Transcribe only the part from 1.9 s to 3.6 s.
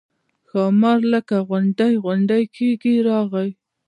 غونډی کېږي راغی.